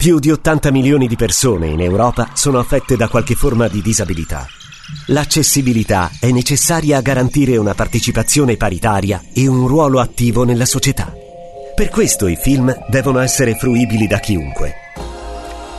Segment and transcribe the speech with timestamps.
[0.00, 4.46] Più di 80 milioni di persone in Europa sono affette da qualche forma di disabilità.
[5.08, 11.12] L'accessibilità è necessaria a garantire una partecipazione paritaria e un ruolo attivo nella società.
[11.74, 14.72] Per questo i film devono essere fruibili da chiunque.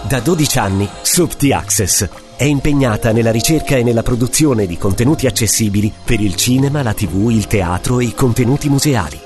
[0.08, 5.92] Da 12 anni, Subti Access è impegnata nella ricerca e nella produzione di contenuti accessibili
[6.06, 9.20] per il cinema, la tv, il teatro e i contenuti museali.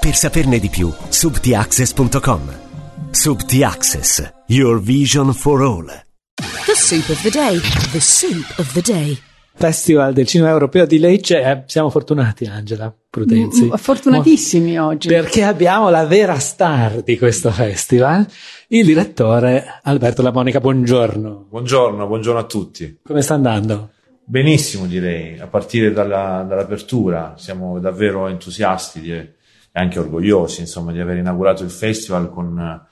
[0.00, 2.63] Per saperne di più, subtiaccess.com.
[3.14, 5.84] Subti Access, your vision for all.
[5.84, 7.60] The soup of the day.
[7.92, 9.16] The soup of the day.
[9.54, 11.40] Festival del Cinema Europeo di Lecce.
[11.40, 13.66] Eh, siamo fortunati, Angela Prudenzi.
[13.66, 15.06] Mm, fortunatissimi Mo- oggi.
[15.06, 18.26] Perché abbiamo la vera star di questo festival,
[18.66, 20.58] il direttore Alberto La Monica.
[20.58, 21.46] Buongiorno.
[21.48, 22.98] Buongiorno, buongiorno a tutti.
[23.00, 23.90] Come sta andando?
[24.24, 27.34] Benissimo, direi, a partire dalla, dall'apertura.
[27.38, 29.34] Siamo davvero entusiasti e
[29.70, 32.82] anche orgogliosi, insomma, di aver inaugurato il festival con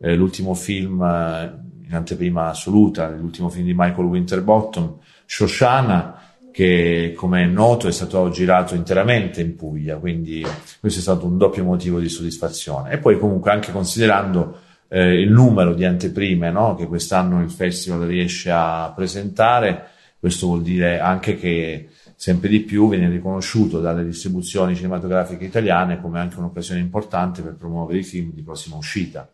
[0.00, 7.42] eh, l'ultimo film eh, in anteprima assoluta, l'ultimo film di Michael Winterbottom, Shoshana, che come
[7.42, 10.46] è noto è stato girato interamente in Puglia, quindi
[10.78, 12.92] questo è stato un doppio motivo di soddisfazione.
[12.92, 18.06] E poi comunque anche considerando eh, il numero di anteprime no, che quest'anno il festival
[18.06, 19.88] riesce a presentare,
[20.20, 26.20] questo vuol dire anche che sempre di più viene riconosciuto dalle distribuzioni cinematografiche italiane come
[26.20, 29.28] anche un'occasione importante per promuovere i film di prossima uscita.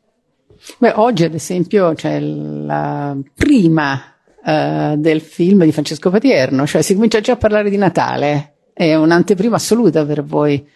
[0.78, 6.94] Beh, oggi ad esempio c'è la prima eh, del film di Francesco Patierno, cioè si
[6.94, 8.54] comincia già a parlare di Natale.
[8.72, 10.66] È un'anteprima assoluta per voi.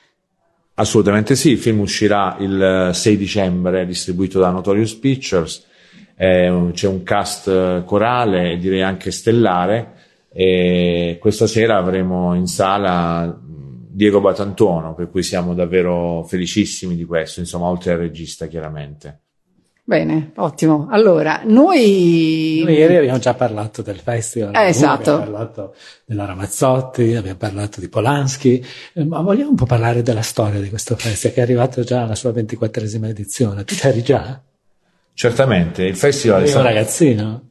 [0.74, 5.66] Assolutamente sì, il film uscirà il 6 dicembre, distribuito da Notorious Pictures,
[6.16, 9.92] Eh, c'è un cast eh, corale, direi anche stellare,
[10.32, 17.40] e questa sera avremo in sala Diego Batantuono, per cui siamo davvero felicissimi di questo,
[17.40, 19.23] insomma, oltre al regista chiaramente.
[19.86, 20.88] Bene, ottimo.
[20.90, 22.62] Allora, noi...
[22.64, 25.16] Noi ieri abbiamo già parlato del festival, Eh, esatto.
[25.16, 25.74] abbiamo parlato
[26.06, 30.70] della Ramazzotti, abbiamo parlato di Polanski, eh, ma vogliamo un po' parlare della storia di
[30.70, 33.64] questo festival che è arrivato già alla sua ventiquattresima edizione.
[33.64, 34.40] Tu c'eri già?
[35.12, 36.64] Certamente, il festival è stato...
[36.64, 37.48] ragazzino?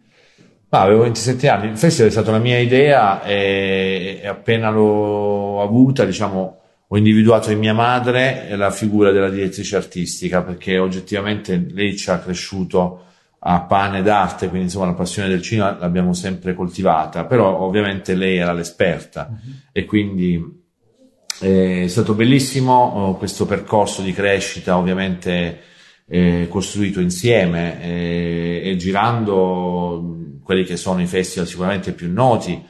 [0.69, 5.61] Ma avevo 27 anni, il festival è stata una mia idea e, e appena l'ho
[5.61, 6.61] avuta, diciamo,
[6.93, 12.19] ho individuato in mia madre la figura della direttrice artistica perché oggettivamente lei ci ha
[12.19, 13.05] cresciuto
[13.39, 18.37] a pane d'arte, quindi insomma la passione del cinema l'abbiamo sempre coltivata, però ovviamente lei
[18.37, 19.35] era l'esperta.
[19.71, 20.39] E quindi
[21.41, 25.61] eh, è stato bellissimo oh, questo percorso di crescita, ovviamente
[26.05, 32.63] eh, costruito insieme eh, e girando quelli che sono i festival sicuramente più noti,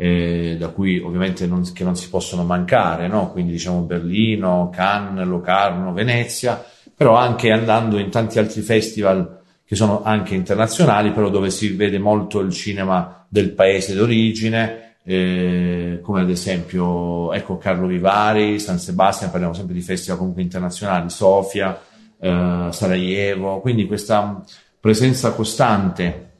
[0.00, 3.32] eh, da cui ovviamente non, che non si possono mancare, no?
[3.32, 6.64] quindi diciamo Berlino, Cannes, Locarno, Venezia,
[6.94, 11.98] però anche andando in tanti altri festival che sono anche internazionali, però dove si vede
[11.98, 19.30] molto il cinema del paese d'origine, eh, come ad esempio ecco Carlo Vivari, San Sebastian,
[19.30, 21.76] parliamo sempre di festival comunque internazionali, Sofia,
[22.20, 24.44] eh, Sarajevo, quindi questa
[24.78, 26.30] presenza costante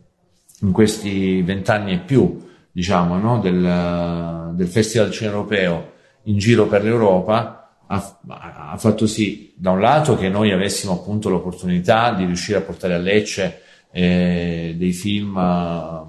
[0.61, 2.47] in questi vent'anni e più,
[2.79, 9.53] diciamo, no, del, del Festival Cinema Europeo in giro per l'Europa ha, ha fatto sì,
[9.57, 14.77] da un lato, che noi avessimo appunto l'opportunità di riuscire a portare a Lecce eh,
[14.79, 16.03] dei film eh,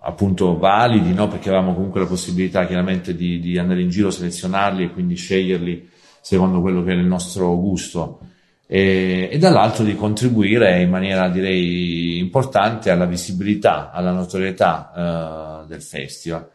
[0.00, 1.28] appunto validi, no?
[1.28, 5.88] perché avevamo comunque la possibilità chiaramente di, di andare in giro, selezionarli e quindi sceglierli
[6.20, 8.18] secondo quello che era il nostro gusto
[8.66, 15.82] e, e dall'altro di contribuire in maniera direi importante alla visibilità, alla notorietà eh, del
[15.82, 16.48] festival.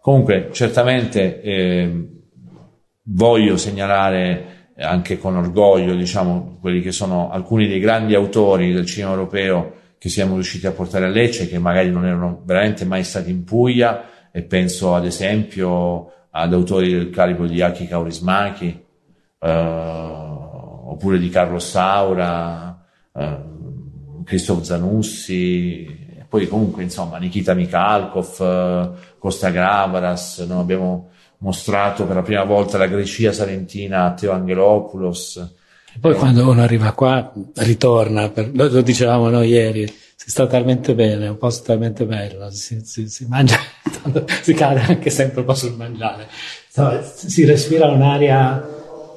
[0.00, 2.08] Comunque certamente eh,
[3.02, 9.12] voglio segnalare anche con orgoglio diciamo quelli che sono alcuni dei grandi autori del cinema
[9.12, 13.30] europeo che siamo riusciti a portare a Lecce che magari non erano veramente mai stati
[13.30, 18.84] in Puglia e penso ad esempio ad autori del calibro di Aki Kaurismäki
[19.38, 20.29] eh,
[20.90, 22.84] oppure di Carlo Saura,
[23.14, 23.38] eh,
[24.24, 32.22] Christoph Zanussi, poi comunque insomma Nikita Mikhalkov, eh, Costa Gravaras, noi abbiamo mostrato per la
[32.22, 35.50] prima volta la Grecia salentina a Teo Angelopoulos.
[35.92, 40.46] E poi quando uno arriva qua ritorna, per, lo, lo dicevamo noi ieri, si sta
[40.46, 43.58] talmente bene, è un posto talmente bello, si, si, si mangia,
[44.42, 46.28] si cade anche sempre un po' sul mangiare,
[47.02, 48.64] si respira un'aria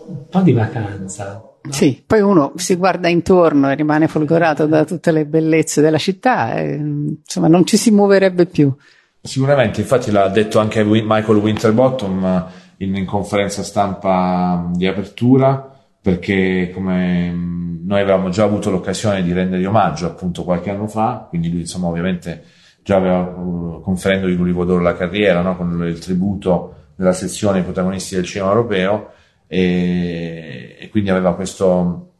[0.07, 1.52] un po' di vacanza.
[1.63, 1.71] No?
[1.71, 6.55] Sì, poi uno si guarda intorno e rimane folgorato da tutte le bellezze della città,
[6.55, 8.73] e, insomma non ci si muoverebbe più.
[9.21, 17.31] Sicuramente, infatti l'ha detto anche Michael Winterbottom in, in conferenza stampa di apertura, perché come
[17.31, 21.61] mh, noi avevamo già avuto l'occasione di rendere omaggio appunto qualche anno fa, quindi lui
[21.61, 22.43] insomma ovviamente
[22.83, 25.55] già aveva uh, conferendo di Lulivo d'Oro la carriera no?
[25.55, 29.11] con il tributo della sezione ai protagonisti del cinema europeo
[29.53, 32.13] e, e quindi aveva questo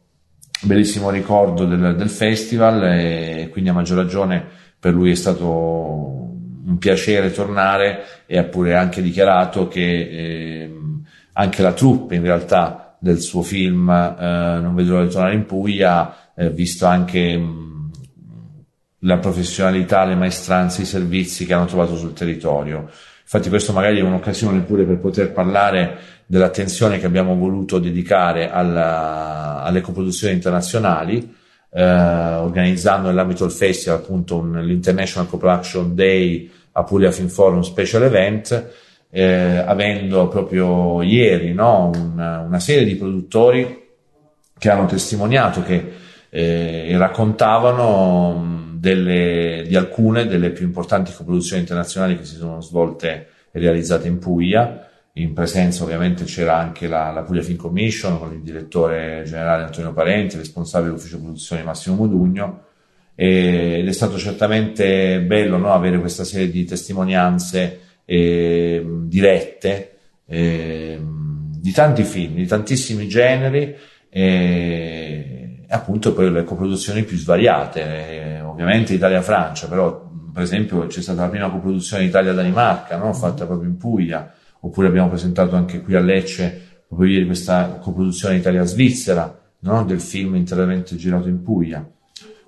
[0.62, 4.42] bellissimo ricordo del, del, festival e quindi a maggior ragione
[4.78, 10.74] per lui è stato un piacere tornare e ha pure anche dichiarato che eh,
[11.32, 15.44] anche la troupe in realtà del suo film eh, Non vedo l'ora di tornare in
[15.44, 17.90] Puglia, eh, visto anche mh,
[19.00, 22.88] la professionalità, le maestranze, i servizi che hanno trovato sul territorio.
[23.24, 29.62] Infatti questo magari è un'occasione pure per poter parlare dell'attenzione che abbiamo voluto dedicare alla,
[29.62, 31.34] alle coproduzioni internazionali,
[31.72, 38.02] eh, organizzando nell'ambito del festival appunto un, l'International Co-Production Day a Puglia Film Forum Special
[38.02, 38.70] Event,
[39.10, 43.82] eh, avendo proprio ieri no, una, una, serie di produttori
[44.58, 45.92] che hanno testimoniato che
[46.28, 53.58] eh, raccontavano delle, di alcune delle più importanti coproduzioni internazionali che si sono svolte e
[53.58, 54.86] realizzate in Puglia.
[55.14, 59.94] In presenza ovviamente c'era anche la, la Puglia Film Commission con il direttore generale Antonio
[59.94, 62.64] Parenti, responsabile dell'ufficio produzione Massimo Modugno
[63.14, 69.96] ed è stato certamente bello no, avere questa serie di testimonianze eh, dirette
[70.26, 73.74] eh, di tanti film, di tantissimi generi
[74.10, 75.33] e
[75.74, 81.28] appunto poi le coproduzioni più svariate, eh, ovviamente Italia-Francia, però per esempio c'è stata la
[81.28, 83.12] prima coproduzione Italia-Danimarca, no?
[83.12, 88.36] fatta proprio in Puglia, oppure abbiamo presentato anche qui a Lecce proprio ieri questa coproduzione
[88.36, 89.84] Italia-Svizzera no?
[89.84, 91.84] del film interamente girato in Puglia.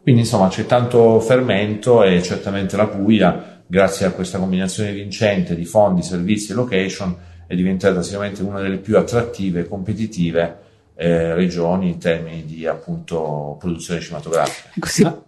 [0.02, 5.64] Quindi insomma c'è tanto fermento e certamente la Puglia grazie a questa combinazione vincente di
[5.64, 7.16] fondi, servizi e location,
[7.48, 10.64] è diventata sicuramente una delle più attrattive e competitive
[10.96, 14.70] eh, regioni in termini di appunto produzione cinematografica.
[14.78, 15.04] Così.
[15.04, 15.22] Ah,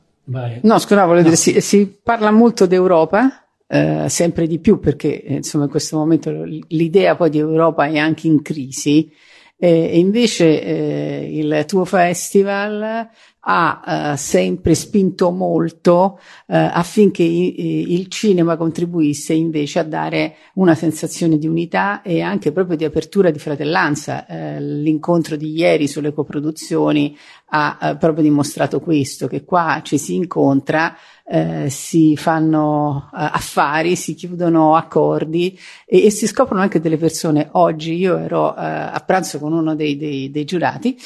[0.62, 1.23] no, scusa, volevo no.
[1.23, 5.97] dire, si, si, parla molto d'Europa, eh, sempre di più perché eh, insomma in questo
[5.97, 6.31] momento
[6.69, 9.11] l'idea poi di Europa è anche in crisi
[9.59, 13.09] eh, e invece eh, il tuo festival
[13.50, 20.75] ha eh, sempre spinto molto eh, affinché i, il cinema contribuisse invece a dare una
[20.75, 24.27] sensazione di unità e anche proprio di apertura di fratellanza.
[24.27, 27.17] Eh, l'incontro di ieri sulle coproduzioni
[27.50, 30.94] ha eh, proprio dimostrato questo, che qua ci si incontra
[31.31, 37.49] eh, si fanno eh, affari, si chiudono accordi e, e, si scoprono anche delle persone.
[37.53, 40.99] Oggi io ero eh, a pranzo con uno dei, dei, dei giurati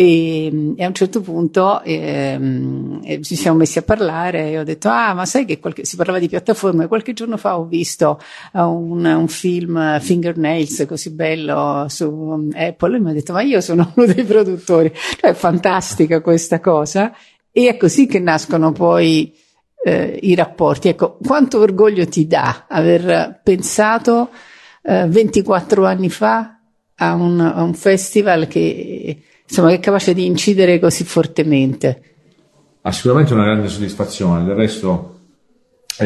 [0.00, 4.88] e, e, a un certo punto ehm, ci siamo messi a parlare e ho detto
[4.88, 8.18] ah ma sai che qualche, si parlava di piattaforme qualche giorno fa ho visto
[8.52, 13.42] uh, un, un, film Fingernails così bello su um, Apple e mi ha detto ma
[13.42, 17.12] io sono uno dei produttori cioè, è fantastica questa cosa
[17.52, 19.34] e è così che nascono poi
[19.82, 20.86] eh, i rapporti.
[20.86, 24.30] Ecco, quanto orgoglio ti dà aver pensato
[24.82, 26.60] eh, 24 anni fa
[26.94, 29.20] a un, a un festival che,
[29.50, 32.02] insomma, che è capace di incidere così fortemente?
[32.82, 35.18] Ha sicuramente una grande soddisfazione, del resto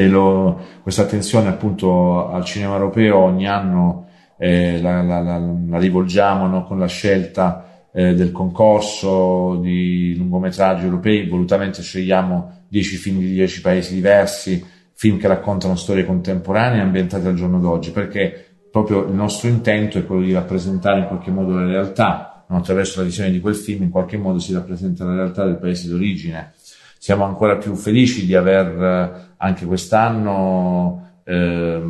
[0.08, 6.46] lo, questa attenzione appunto al cinema europeo ogni anno eh, la, la, la, la, rivolgiamo
[6.48, 13.32] no, con la scelta eh, del concorso di lungometraggi europei, volutamente scegliamo 10 film di
[13.32, 14.64] 10 paesi diversi,
[14.94, 20.04] film che raccontano storie contemporanee ambientate al giorno d'oggi, perché proprio il nostro intento è
[20.04, 22.33] quello di rappresentare in qualche modo la realtà?
[22.56, 25.88] Attraverso la visione di quel film in qualche modo si rappresenta la realtà del paese
[25.88, 26.52] d'origine.
[26.98, 31.82] Siamo ancora più felici di aver eh, anche quest'anno eh,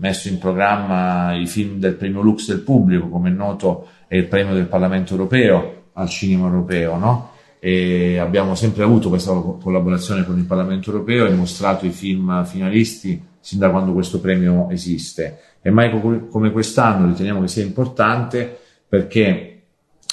[0.00, 4.26] messo in programma i film del premio Lux del pubblico, come è noto è il
[4.26, 7.30] premio del Parlamento europeo al cinema europeo, no?
[7.58, 13.22] e abbiamo sempre avuto questa collaborazione con il Parlamento europeo e mostrato i film finalisti
[13.38, 15.38] sin da quando questo premio esiste.
[15.60, 15.90] E mai
[16.30, 18.58] come quest'anno riteniamo che sia importante
[18.88, 19.49] perché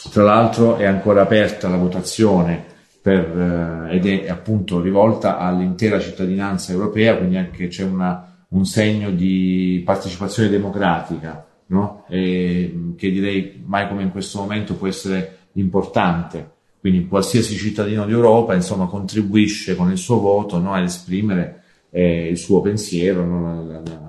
[0.09, 2.63] tra l'altro è ancora aperta la votazione
[3.01, 9.11] per, eh, ed è appunto rivolta all'intera cittadinanza europea, quindi anche c'è una, un segno
[9.11, 12.05] di partecipazione democratica, no?
[12.09, 18.53] e, che direi mai come in questo momento può essere importante quindi qualsiasi cittadino d'Europa
[18.53, 23.25] insomma, contribuisce con il suo voto no, ad esprimere eh, il suo pensiero.
[23.25, 24.06] No, la, la.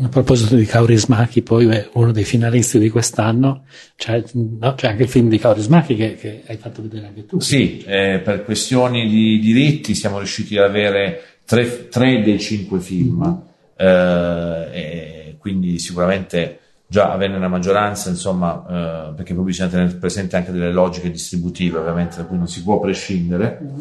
[0.00, 3.64] A proposito di Kaurismäki, poi uno dei finalisti di quest'anno,
[3.96, 7.40] c'è, no, c'è anche il film di Kaurismäki che, che, hai fatto vedere anche tu.
[7.40, 13.22] Sì, eh, per questioni di diritti siamo riusciti ad avere tre, tre dei cinque film,
[13.22, 14.72] mm-hmm.
[14.72, 20.52] eh, quindi sicuramente già averne una maggioranza, insomma, eh, perché poi bisogna tenere presente anche
[20.52, 23.58] delle logiche distributive, ovviamente, da cui non si può prescindere.
[23.60, 23.78] Mm-hmm.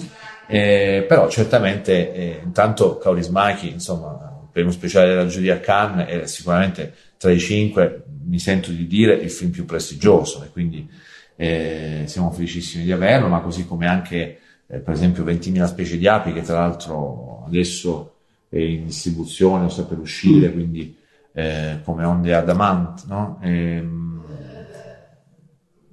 [0.48, 6.94] Eh, però certamente, eh, intanto Kaurismachi, insomma, il premio speciale della giuria Cannes è sicuramente
[7.18, 10.88] tra i cinque, mi sento di dire, il film più prestigioso e quindi
[11.36, 16.08] eh, siamo felicissimi di averlo, ma così come anche, eh, per esempio, 20.000 specie di
[16.08, 18.16] api che tra l'altro adesso
[18.50, 20.96] è in distribuzione o sta per uscire, quindi
[21.34, 23.40] eh, come onde adamant, no?
[23.42, 24.24] E, ehm,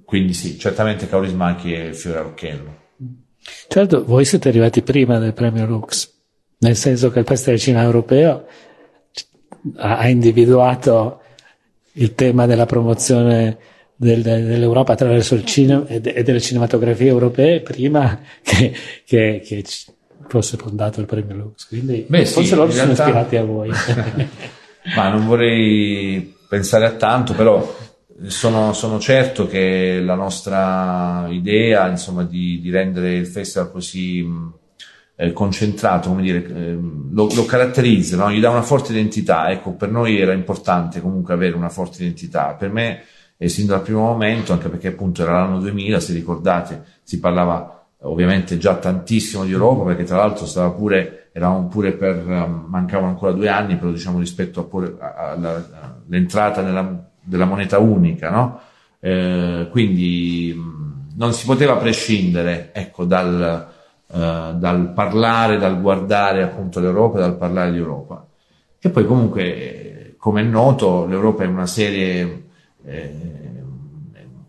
[0.05, 2.83] quindi sì, certamente Kaurismachi è il fiore all'occhiello.
[3.67, 6.14] Certo, voi siete arrivati prima del premio Lux,
[6.59, 8.45] nel senso che il Festival Cinema Europeo
[9.77, 11.21] ha individuato
[11.93, 13.57] il tema della promozione
[13.95, 18.73] del, dell'Europa attraverso il cinema e, de, delle cinematografie europee prima che,
[19.05, 19.63] che, che
[20.27, 21.67] fosse fondato il premio Lux.
[21.67, 23.03] Quindi Beh, forse sì, loro sono realtà...
[23.03, 23.69] ispirati a voi.
[24.95, 27.75] Ma non vorrei pensare a tanto, però
[28.27, 34.23] sono, sono certo che la nostra idea insomma, di, di rendere il festival così
[35.15, 38.31] eh, concentrato, come dire, eh, lo, lo, caratterizza, no?
[38.31, 39.49] gli dà una forte identità.
[39.49, 42.53] Ecco, per noi era importante comunque avere una forte identità.
[42.53, 43.03] Per me,
[43.37, 47.75] eh, sin dal primo momento, anche perché appunto era l'anno 2000, se ricordate, si parlava
[47.99, 53.09] ovviamente già tantissimo di Europa, perché tra l'altro stava pure, eravamo pure per, um, mancavano
[53.09, 54.69] ancora due anni, però diciamo rispetto
[54.99, 58.59] all'entrata nella, della moneta unica, no?
[58.99, 63.74] Eh, quindi mh, non si poteva prescindere, ecco, dal, eh,
[64.07, 68.25] dal parlare, dal guardare appunto l'Europa, dal parlare di Europa.
[68.79, 72.43] E poi comunque, come è noto, l'Europa è una serie,
[72.85, 73.13] eh,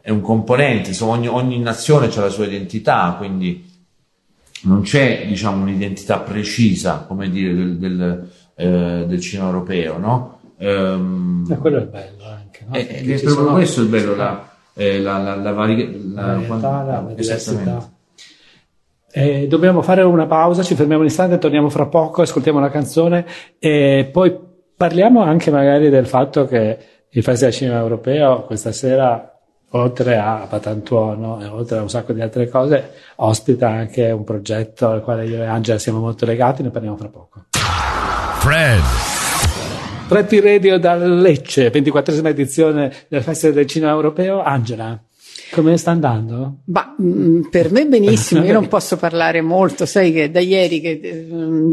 [0.01, 3.65] è un componente, insomma ogni, ogni nazione ha la sua identità, quindi
[4.63, 10.41] non c'è diciamo un'identità precisa, come dire, del, del, eh, del cinema europeo, no?
[10.59, 12.75] Um, e quello è bello anche, no?
[12.75, 13.53] È, è proprio sono...
[13.53, 16.13] questo il bello, la, eh, la, la, la, vari...
[16.13, 17.91] la, la, varietà, la diversità.
[19.19, 23.25] Eh, dobbiamo fare una pausa, ci fermiamo un istante, torniamo fra poco, ascoltiamo la canzone
[23.59, 24.39] e poi
[24.77, 31.41] parliamo anche magari del fatto che il Festival Cinema Europeo questa sera, oltre a Patantuono
[31.41, 35.43] e oltre a un sacco di altre cose, ospita anche un progetto al quale io
[35.43, 37.45] e Angela siamo molto legati, ne parliamo fra poco.
[38.41, 38.83] Fred.
[40.09, 44.43] Fred Radio da Lecce, 24esima edizione del Festival del Cinema Europeo.
[44.43, 45.06] Angela.
[45.51, 46.59] Come sta andando?
[46.65, 51.01] Bah, mm, per me benissimo, io non posso parlare molto, sai che da ieri che
[51.03, 51.29] eh,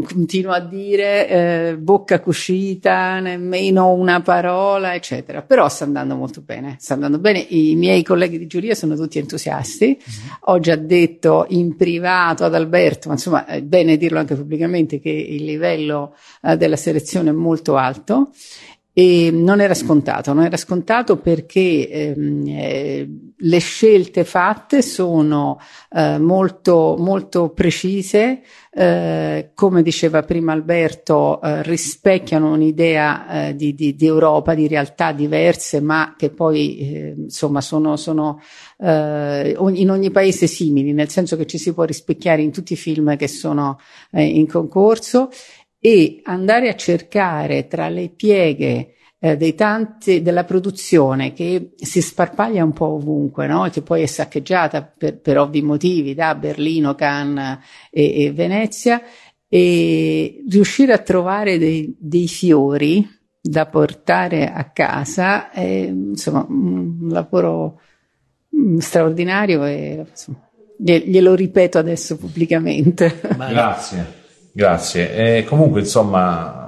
[0.06, 6.76] continuo a dire eh, bocca cuscita, nemmeno una parola, eccetera, però sta andando molto bene,
[6.78, 10.30] sta andando bene, i miei colleghi di giuria sono tutti entusiasti, mm-hmm.
[10.40, 15.10] ho già detto in privato ad Alberto, ma insomma è bene dirlo anche pubblicamente che
[15.10, 18.30] il livello eh, della selezione è molto alto
[18.96, 23.08] e non era scontato, non era scontato perché ehm, eh,
[23.44, 25.58] le scelte fatte sono
[25.90, 33.94] eh, molto, molto precise, eh, come diceva prima Alberto, eh, rispecchiano un'idea eh, di, di,
[33.94, 38.40] di, Europa, di realtà diverse, ma che poi eh, insomma sono, sono
[38.76, 43.16] in ogni paese simili, nel senso che ci si può rispecchiare in tutti i film
[43.16, 43.78] che sono
[44.10, 45.30] in concorso.
[45.78, 48.93] E andare a cercare tra le pieghe
[49.24, 53.66] eh, tanti, della produzione che si sparpaglia un po' ovunque, no?
[53.70, 57.58] che poi è saccheggiata per, per ovvi motivi da Berlino, Cannes
[57.90, 59.00] e, e, Venezia,
[59.48, 63.08] e riuscire a trovare dei, dei fiori
[63.40, 67.80] da portare a casa è insomma un lavoro
[68.54, 73.20] mm, straordinario e insomma, glielo ripeto adesso pubblicamente.
[73.36, 74.22] Grazie.
[74.52, 75.38] Grazie.
[75.38, 76.63] E comunque, insomma,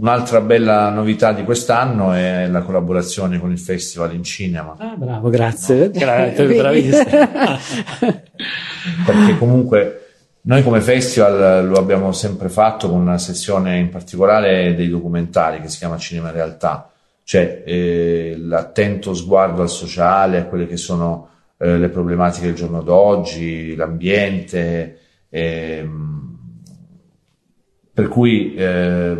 [0.00, 4.74] un'altra bella novità di quest'anno è la collaborazione con il Festival in Cinema.
[4.78, 5.90] Ah, bravo, grazie.
[5.92, 5.98] No.
[5.98, 7.04] grazie bravissimo.
[9.04, 10.06] Perché comunque
[10.42, 15.68] noi come festival lo abbiamo sempre fatto con una sessione in particolare dei documentari che
[15.68, 16.90] si chiama Cinema in Realtà,
[17.24, 21.28] cioè eh, l'attento sguardo al sociale, a quelle che sono
[21.58, 24.98] eh, le problematiche del giorno d'oggi, l'ambiente.
[25.28, 26.28] Ehm,
[27.92, 29.14] per cui eh,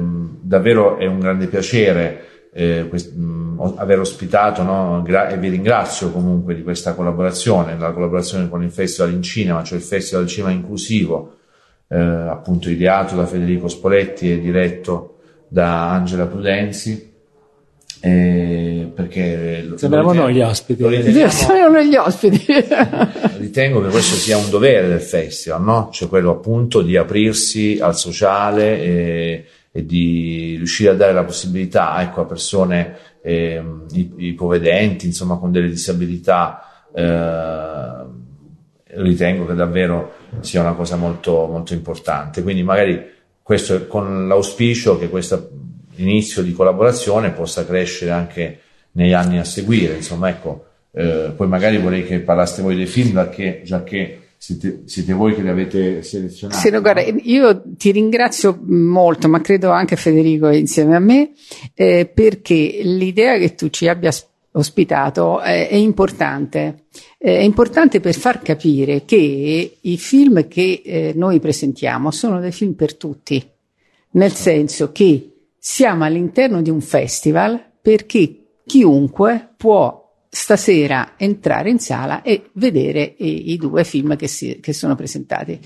[0.50, 5.00] davvero è un grande piacere eh, quest- mh, aver ospitato no?
[5.04, 9.62] Gra- e vi ringrazio comunque di questa collaborazione, la collaborazione con il Festival in Cinema,
[9.62, 11.36] cioè il Festival Cinema Inclusivo,
[11.86, 17.08] eh, appunto ideato da Federico Spoletti e diretto da Angela Prudenzi
[18.02, 20.82] eh, perché sembriamo noi gli ospiti
[21.28, 22.46] siamo noi gli ospiti
[23.36, 25.90] ritengo che questo sia un dovere del festival no?
[25.92, 32.00] cioè quello appunto di aprirsi al sociale e, e di riuscire a dare la possibilità
[32.02, 33.62] ecco, a persone eh,
[34.16, 38.04] ipovedenti, insomma con delle disabilità, eh,
[38.92, 42.42] ritengo che davvero sia una cosa molto, molto importante.
[42.42, 45.50] Quindi magari questo con l'auspicio che questo
[45.96, 48.60] inizio di collaborazione possa crescere anche
[48.92, 49.94] negli anni a seguire.
[49.94, 54.84] Insomma, ecco, eh, poi magari vorrei che parlaste voi dei film, perché, già che siete,
[54.86, 56.58] siete, voi che li avete selezionati.
[56.58, 61.32] Sì, no, guarda, io ti ringrazio molto, ma credo anche Federico insieme a me,
[61.74, 64.10] eh, perché l'idea che tu ci abbia
[64.52, 66.84] ospitato è, è importante.
[67.18, 72.52] Eh, è importante per far capire che i film che eh, noi presentiamo sono dei
[72.52, 73.46] film per tutti,
[74.12, 79.99] nel senso che siamo all'interno di un festival perché chiunque può
[80.32, 85.58] stasera entrare in sala e vedere i, i due film che, si, che sono presentati.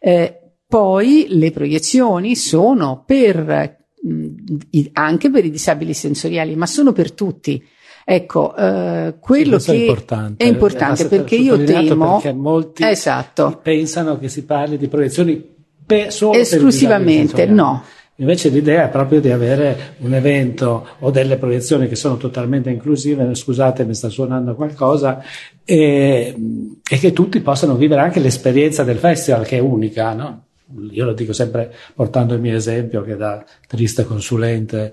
[0.00, 7.12] Eh, poi le proiezioni sono per, mh, anche per i disabili sensoriali, ma sono per
[7.12, 7.64] tutti.
[8.04, 13.60] Ecco, eh, quello sì, che è importante, è importante perché io temo perché molti esatto.
[13.62, 17.84] pensano che si parli di proiezioni pe- solo esclusivamente no
[18.20, 23.32] Invece l'idea è proprio di avere un evento o delle proiezioni che sono totalmente inclusive,
[23.32, 25.22] scusate mi sta suonando qualcosa,
[25.64, 26.34] e,
[26.82, 30.46] e che tutti possano vivere anche l'esperienza del festival che è unica, no?
[30.90, 34.92] Io lo dico sempre portando il mio esempio che da triste consulente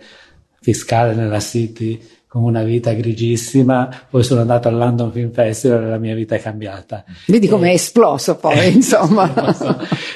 [0.62, 2.00] fiscale nella City
[2.36, 6.36] con una vita grigissima, poi sono andato al London Film Festival e la mia vita
[6.36, 7.06] è cambiata.
[7.28, 9.34] Vedi come è esploso poi, eh, insomma.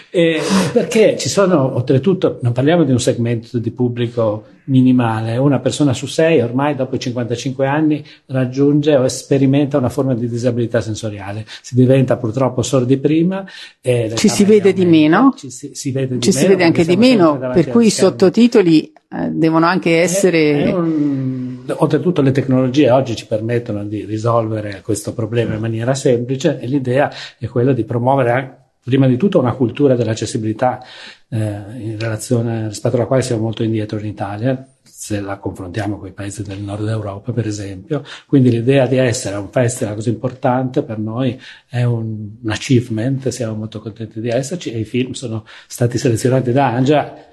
[0.10, 0.42] e
[0.74, 6.08] perché ci sono, oltretutto, non parliamo di un segmento di pubblico minimale, una persona su
[6.08, 11.46] sei ormai dopo i 55 anni raggiunge o sperimenta una forma di disabilità sensoriale.
[11.62, 13.46] Si diventa purtroppo sordi prima.
[13.82, 15.34] ci si vede di meno.
[15.38, 16.42] Ci si, si vede di ci meno.
[16.42, 20.64] Si vede anche di meno, per cui i sottotitoli eh, devono anche essere...
[20.64, 25.94] È, è un, oltretutto le tecnologie oggi ci permettono di risolvere questo problema in maniera
[25.94, 30.84] semplice e l'idea è quella di promuovere prima di tutto una cultura dell'accessibilità
[31.30, 36.08] eh, in relazione rispetto alla quale siamo molto indietro in Italia se la confrontiamo con
[36.08, 38.04] i paesi del nord Europa per esempio.
[38.26, 43.56] Quindi l'idea di essere un festival così importante per noi è un, un achievement siamo
[43.56, 47.29] molto contenti di esserci e i film sono stati selezionati da Angia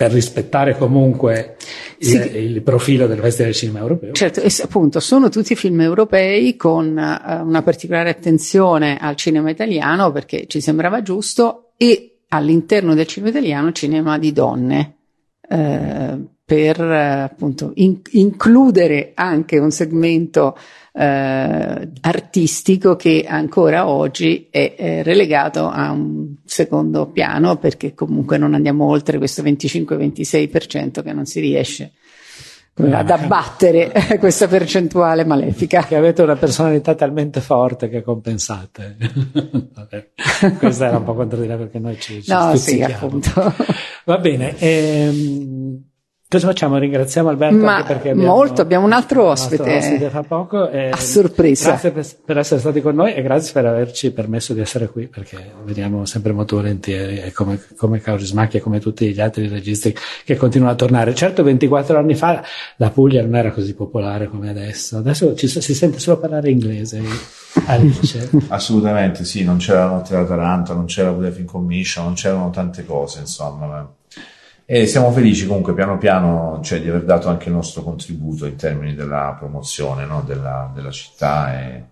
[0.00, 1.56] per rispettare comunque
[1.98, 2.14] sì.
[2.16, 4.12] il, il, profilo del Festival del Cinema Europeo.
[4.12, 10.10] Certo, e appunto sono tutti film europei con uh, una particolare attenzione al cinema italiano
[10.10, 14.94] perché ci sembrava giusto e all'interno del cinema italiano cinema di donne.
[15.46, 20.56] Uh, per uh, appunto in- includere anche un segmento
[20.92, 28.54] eh, artistico che ancora oggi è, è, relegato a un secondo piano perché comunque non
[28.54, 31.92] andiamo oltre questo 25-26% che non si riesce
[32.74, 35.84] ad abbattere questa percentuale malefica.
[35.84, 38.96] Che avete una personalità talmente forte che compensate.
[40.58, 43.54] Questa era un po' contraddire perché noi ci, ci No, sì, appunto.
[44.04, 44.56] Va bene.
[44.58, 45.89] Ehm,
[46.32, 46.78] Cosa facciamo?
[46.78, 50.58] Ringraziamo Alberto Ma perché abbiamo, molto, abbiamo un altro ospite, un altro ospite fra poco.
[50.58, 51.70] a sorpresa.
[51.70, 55.08] Grazie per, per, essere stati con noi e grazie per averci permesso di essere qui
[55.08, 59.92] perché veniamo sempre molto volentieri e come, come Kaurismacchi e come tutti gli altri registi
[60.24, 61.16] che continuano a tornare.
[61.16, 62.44] Certo 24 anni fa
[62.76, 67.02] la Puglia non era così popolare come adesso, adesso ci, si sente solo parlare inglese.
[67.66, 68.30] Alice.
[68.46, 72.50] Assolutamente sì, non c'era la notte della Taranta, non c'era la Film Commission, non c'erano
[72.50, 73.98] tante cose insomma.
[74.72, 78.54] E siamo felici comunque piano piano cioè, di aver dato anche il nostro contributo in
[78.54, 80.22] termini della promozione no?
[80.24, 81.82] della, della, città e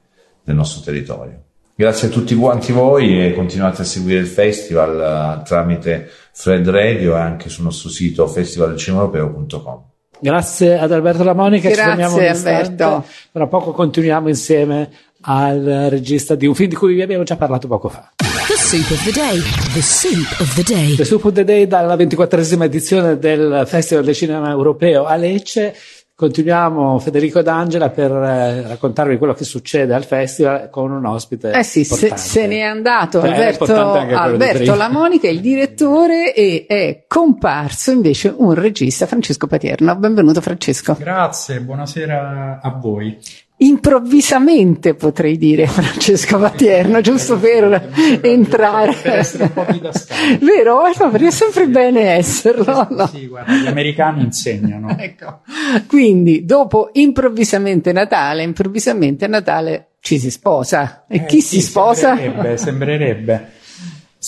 [0.45, 1.43] del nostro territorio.
[1.75, 7.17] Grazie a tutti quanti voi e continuate a seguire il festival uh, tramite Fred Radio
[7.17, 9.83] e anche sul nostro sito festivalcinemaeuropeo.com.
[10.21, 13.05] Grazie ad Alberto Lamonica, Grazie Alberto.
[13.33, 14.88] Tra poco continuiamo insieme
[15.23, 18.12] al regista di un film di cui vi abbiamo già parlato poco fa.
[18.49, 19.41] The Soup of the Day.
[19.75, 20.97] The Soup of the Day.
[20.97, 25.77] The Soup of the Day dalla ventiquattresima edizione del Festival del Cinema Europeo a Lecce.
[26.15, 31.51] Continuiamo Federico D'Angela per eh, raccontarvi quello che succede al festival con un ospite.
[31.53, 37.05] Eh sì, se, se, ne è andato Beh, Alberto, Alberto Lamonica, il direttore, e è
[37.07, 39.95] comparso invece un regista, Francesco Patierno.
[39.95, 40.97] Benvenuto Francesco.
[40.99, 48.94] Grazie, buonasera a voi improvvisamente potrei dire Francesco Patierno, giusto per entrare.
[48.94, 50.44] Per essere un po' didascalico.
[50.44, 50.81] Vero?
[50.83, 52.87] Ma è sempre bene esserlo.
[52.90, 53.07] No?
[53.07, 54.97] Sì, guarda, gli americani insegnano.
[54.99, 55.40] ecco.
[55.87, 61.05] Quindi, dopo improvvisamente Natale, improvvisamente Natale ci si sposa.
[61.09, 62.16] E eh, chi sì, si sposa?
[62.16, 63.53] Sembrerebbe, sembrerebbe.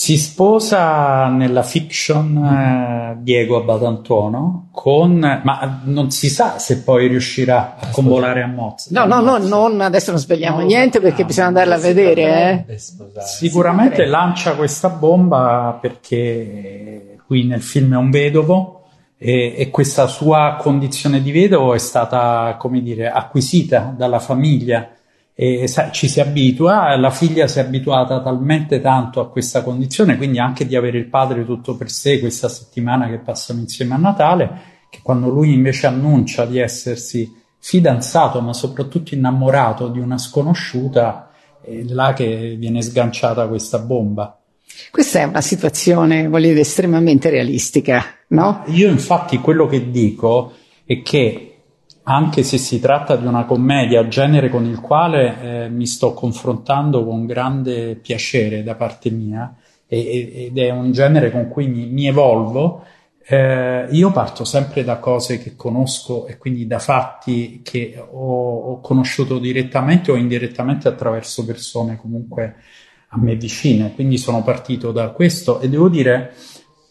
[0.01, 7.75] Si sposa nella fiction eh, Diego Abatantuono con, ma non si sa se poi riuscirà
[7.79, 8.89] a convolare a Mozart.
[8.89, 12.65] No, no, no, non, adesso non svegliamo no, niente perché no, bisogna andarla a vedere.
[12.65, 12.79] Eh.
[12.79, 18.85] Sicuramente lancia questa bomba perché qui nel film è un vedovo
[19.19, 24.89] e, e, questa sua condizione di vedovo è stata, come dire, acquisita dalla famiglia
[25.33, 30.17] e sa, ci si abitua, la figlia si è abituata talmente tanto a questa condizione,
[30.17, 33.97] quindi anche di avere il padre tutto per sé questa settimana che passano insieme a
[33.97, 41.31] Natale, che quando lui invece annuncia di essersi fidanzato, ma soprattutto innamorato di una sconosciuta,
[41.61, 44.35] è là che viene sganciata questa bomba.
[44.89, 48.63] Questa è una situazione, voglio dire, estremamente realistica, no?
[48.67, 50.53] Io infatti quello che dico
[50.85, 51.50] è che
[52.03, 57.05] anche se si tratta di una commedia, genere con il quale eh, mi sto confrontando
[57.05, 59.55] con grande piacere da parte mia,
[59.87, 62.83] e, ed è un genere con cui mi, mi evolvo,
[63.23, 68.79] eh, io parto sempre da cose che conosco e quindi da fatti che ho, ho,
[68.79, 72.55] conosciuto direttamente o indirettamente attraverso persone comunque
[73.09, 73.93] a me vicine.
[73.93, 76.33] Quindi sono partito da questo e devo dire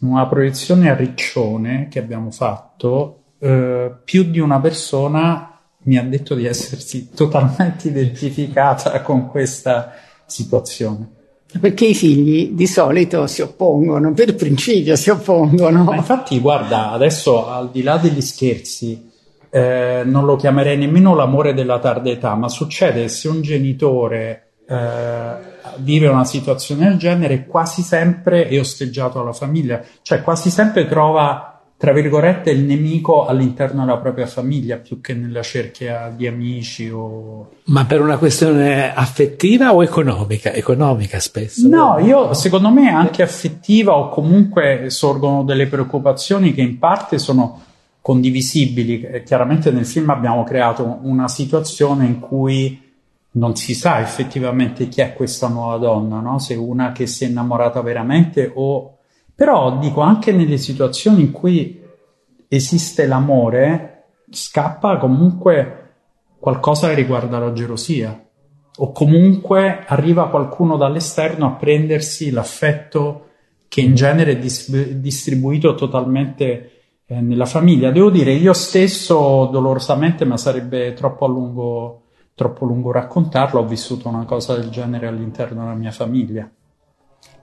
[0.01, 6.35] una proiezione a Riccione che abbiamo fatto eh, più di una persona mi ha detto
[6.35, 9.95] di essersi totalmente identificata con questa
[10.27, 11.19] situazione.
[11.59, 15.83] Perché i figli di solito si oppongono, per principio si oppongono.
[15.83, 19.11] Ma infatti, guarda, adesso al di là degli scherzi,
[19.51, 25.35] eh, non lo chiamerei nemmeno l'amore della tarda età, ma succede se un genitore eh,
[25.79, 31.50] vive una situazione del genere, quasi sempre è osteggiato alla famiglia, cioè quasi sempre trova
[31.81, 37.53] tra virgolette, il nemico all'interno della propria famiglia più che nella cerchia di amici o...
[37.65, 40.53] Ma per una questione affettiva o economica?
[40.53, 41.67] Economica spesso.
[41.67, 47.63] No, io secondo me anche affettiva o comunque sorgono delle preoccupazioni che in parte sono
[48.03, 49.23] condivisibili.
[49.25, 52.79] Chiaramente nel film abbiamo creato una situazione in cui
[53.31, 56.39] non si sa effettivamente chi è questa nuova donna, no?
[56.39, 58.97] se una che si è innamorata veramente o
[59.41, 61.83] però dico anche nelle situazioni in cui
[62.47, 65.93] esiste l'amore, scappa comunque
[66.39, 68.23] qualcosa che riguarda la gelosia
[68.77, 73.29] o comunque arriva qualcuno dall'esterno a prendersi l'affetto
[73.67, 76.73] che in genere è dis- distribuito totalmente
[77.07, 77.91] eh, nella famiglia.
[77.91, 82.03] Devo dire, io stesso dolorosamente, ma sarebbe troppo a lungo,
[82.35, 86.47] troppo lungo raccontarlo, ho vissuto una cosa del genere all'interno della mia famiglia.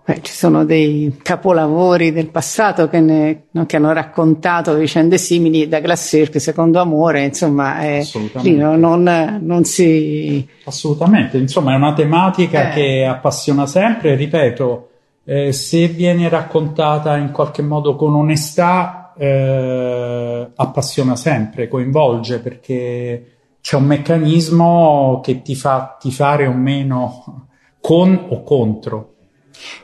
[0.08, 5.68] Beh, ci sono dei capolavori del passato che, ne, no, che, hanno raccontato vicende simili
[5.68, 8.02] da Glacier, Secondo Amore, insomma, è,
[8.36, 10.48] lì no, non, non, si...
[10.64, 12.74] Assolutamente, insomma è una tematica eh.
[12.74, 14.90] che appassiona sempre, ripeto,
[15.26, 23.76] eh, se viene raccontata in qualche modo con onestà, eh, appassiona sempre, coinvolge, perché c'è
[23.76, 27.48] un meccanismo che ti fa tifare o meno
[27.82, 29.16] con o contro.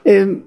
[0.01, 0.43] Eh,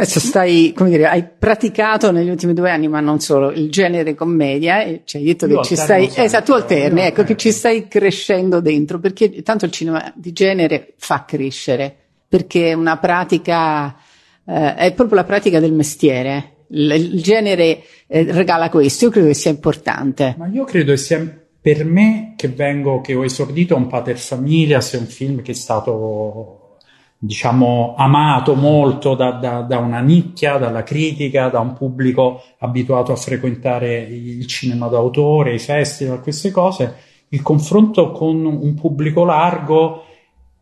[0.00, 4.14] adesso stai, come dire, hai praticato negli ultimi due anni, ma non solo, il genere
[4.14, 7.50] commedia e ci hai detto Io che ci stai, esatto, tu alterni, ecco, che ci
[7.50, 11.94] stai crescendo dentro, perché tanto il cinema di genere fa crescere,
[12.28, 13.96] perché è una pratica,
[14.46, 16.52] eh, è proprio la pratica del mestiere.
[16.70, 20.36] Il, il genere eh, regala questo, io credo che sia importante.
[20.38, 24.80] Ma io credo che sia per me che vengo, che ho esordito un pater famiglia,
[24.80, 26.57] se è un film che è stato
[27.18, 33.16] diciamo, amato molto da, da, da, una nicchia, dalla critica, da un pubblico abituato a
[33.16, 36.94] frequentare il cinema d'autore, i festival, queste cose,
[37.30, 40.04] il confronto con un pubblico largo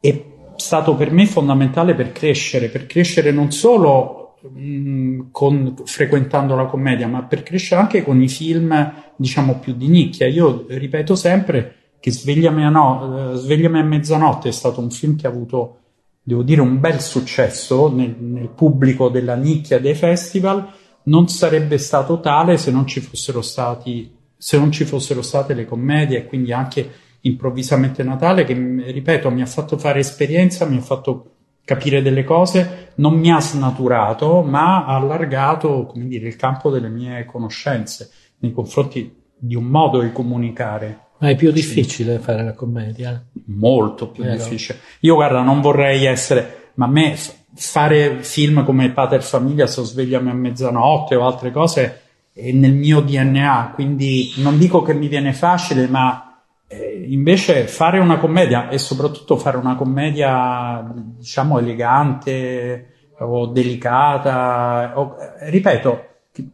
[0.00, 0.24] è
[0.56, 7.06] stato per me fondamentale per crescere, per crescere non solo mh, con, frequentando la commedia,
[7.06, 10.26] ma per crescere anche con i film, diciamo, più di nicchia.
[10.26, 15.26] Io ripeto sempre che Svegliami a, no, Svegliami a mezzanotte è stato un film che
[15.26, 15.80] ha avuto
[16.26, 20.68] devo dire, un bel successo nel, nel, pubblico della nicchia dei festival,
[21.04, 25.66] non sarebbe stato tale se non ci fossero stati, se non ci fossero state le
[25.66, 30.80] commedie e quindi anche improvvisamente Natale, che ripeto, mi ha fatto fare esperienza, mi ha
[30.80, 31.30] fatto
[31.64, 37.24] capire delle cose, non mi ha snaturato, ma ha allargato, dire, il campo delle mie
[37.24, 41.05] conoscenze nei confronti di un modo di comunicare.
[41.18, 43.24] Ma è più difficile fare la commedia?
[43.46, 44.36] Molto più Vero?
[44.36, 44.78] difficile.
[45.00, 47.16] Io guarda, non vorrei essere, ma a me
[47.54, 52.00] fare film come Pater Famiglia, So svegliami a mezzanotte o altre cose
[52.36, 57.98] è nel mio DNA, quindi non dico che mi viene facile, ma eh, invece fare
[57.98, 62.88] una commedia e soprattutto fare una commedia, diciamo, elegante,
[63.20, 66.04] o delicata, o, ripeto,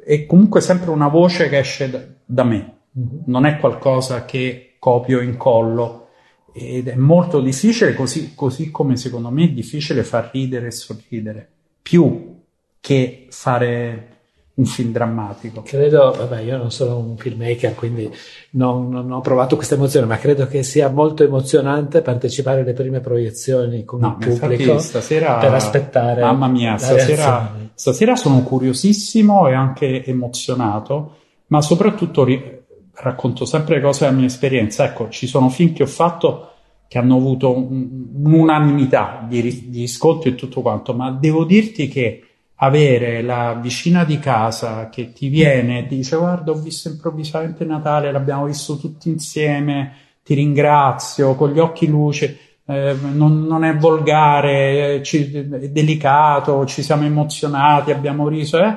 [0.04, 3.22] è comunque sempre una voce che esce da, da me, mm-hmm.
[3.26, 6.08] non è qualcosa che copio e incollo
[6.52, 11.48] ed è molto difficile, così, così come secondo me è difficile far ridere e sorridere,
[11.80, 12.40] più
[12.78, 14.12] che fare
[14.54, 15.62] un film drammatico.
[15.62, 18.10] Credo, vabbè, io non sono un filmmaker, quindi
[18.50, 23.00] non, non, ho provato questa emozione, ma credo che sia molto emozionante partecipare alle prime
[23.00, 26.20] proiezioni con no, il pubblico stasera, per aspettare.
[26.20, 32.61] Mamma mia, stasera, stasera, sono curiosissimo e anche emozionato, ma soprattutto ri-
[33.02, 34.84] racconto sempre cose della mia esperienza.
[34.84, 36.48] Ecco, ci sono film che ho fatto
[36.88, 42.26] che hanno avuto un, un'unanimità di, di riscontri e tutto quanto, ma devo dirti che
[42.56, 48.12] avere la vicina di casa che ti viene e dice guarda ho visto improvvisamente Natale,
[48.12, 55.02] l'abbiamo visto tutti insieme, ti ringrazio, con gli occhi luce, eh, non, non, è volgare,
[55.02, 58.76] ci, è delicato, ci siamo emozionati, abbiamo riso, eh?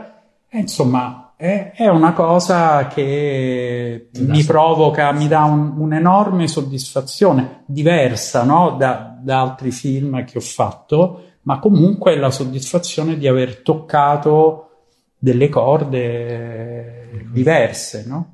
[0.49, 8.43] E, insomma è, è, una cosa che mi provoca, mi dà un, un'enorme soddisfazione, diversa
[8.43, 8.75] no?
[8.77, 14.69] da, da altri film che ho fatto, ma comunque la soddisfazione di aver toccato
[15.17, 18.29] delle corde diverse, no?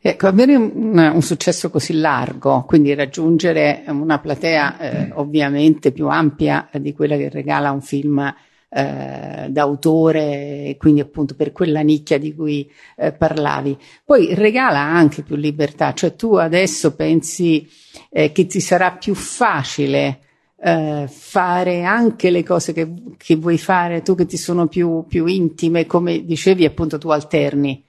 [0.00, 6.68] Ecco, avere un, un, successo così largo, quindi raggiungere una platea eh, ovviamente più ampia
[6.72, 8.32] di quella che regala un film
[8.68, 13.76] eh, d'autore, quindi appunto per quella nicchia di cui eh, parlavi.
[14.04, 17.68] Poi regala anche più libertà, cioè tu adesso pensi
[18.10, 20.20] eh, che ti sarà più facile
[20.58, 25.26] eh, fare anche le cose che, che, vuoi fare tu che ti sono più, più
[25.26, 27.84] intime, come dicevi appunto tu alterni.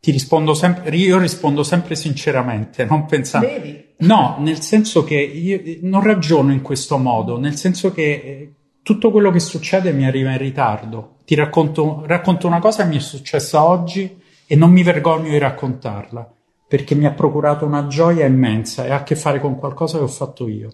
[0.00, 3.46] Ti rispondo sempre, io rispondo sempre sinceramente, non pensare.
[3.46, 3.84] Devi.
[3.98, 9.10] No, nel senso che io non ragiono in questo modo, nel senso che eh, tutto
[9.10, 11.16] quello che succede mi arriva in ritardo.
[11.24, 15.38] Ti racconto, racconto una cosa che mi è successa oggi e non mi vergogno di
[15.38, 16.28] raccontarla,
[16.66, 20.04] perché mi ha procurato una gioia immensa e ha a che fare con qualcosa che
[20.04, 20.72] ho fatto io.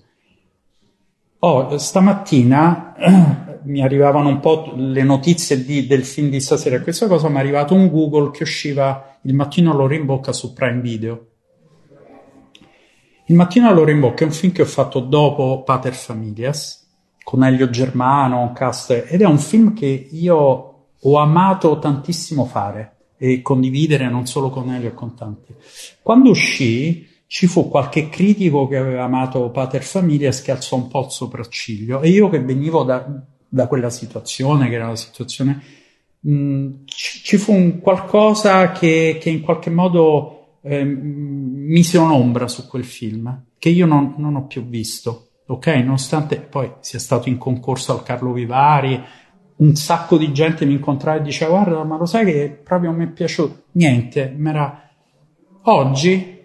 [1.41, 2.95] Oh, stamattina
[3.65, 6.81] mi arrivavano un po' le notizie di, del film di stasera.
[6.81, 10.55] Questa cosa mi è arrivato un Google che usciva il mattino all'ora in bocca su
[10.55, 11.27] Prime Video.
[13.27, 16.86] Il mattino all'ora in bocca è un film che ho fatto dopo Pater Familias
[17.27, 23.43] con Elio Germano, cast, ed è un film che io ho amato tantissimo fare e
[23.43, 25.53] condividere non solo con Elio e con tanti.
[26.03, 31.01] Quando uscì ci fu qualche critico che aveva amato Pater Familias che alzò un po'
[31.01, 33.05] il sopracciglio e io che venivo da,
[33.49, 35.61] da quella situazione, che era la situazione,
[36.21, 42.47] mh, mm, ci, ci, fu un qualcosa che, che in qualche modo eh, mise un'ombra
[42.47, 45.26] su quel film, che io non, non ho più visto.
[45.47, 49.01] Ok, nonostante poi sia stato in concorso al Carlo Vivari,
[49.57, 53.07] un sacco di gente mi incontrava e diceva guarda ma lo sai che proprio mi
[53.07, 54.87] è piaciuto niente mi era
[55.63, 56.37] oggi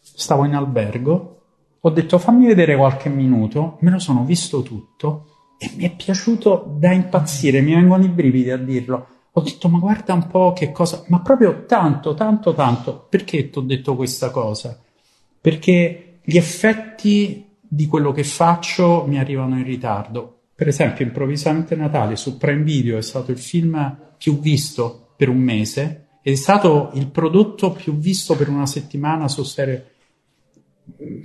[0.00, 1.40] stavo in albergo,
[1.80, 5.26] ho detto fammi vedere qualche minuto, me lo sono visto tutto
[5.58, 9.06] e mi è piaciuto da impazzire, mi vengono i brividi a dirlo.
[9.32, 13.06] Ho detto ma guarda un po' che cosa, ma proprio tanto, tanto, tanto.
[13.08, 14.78] Perché ti ho detto questa cosa?
[15.40, 17.43] Perché gli effetti
[17.74, 20.40] di quello che faccio mi arrivano in ritardo.
[20.54, 25.38] Per esempio, Improvvisamente Natale su Prime Video è stato il film più visto per un
[25.38, 29.92] mese, è stato il prodotto più visto per una settimana su serie